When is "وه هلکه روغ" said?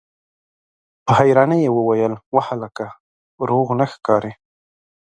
2.33-3.67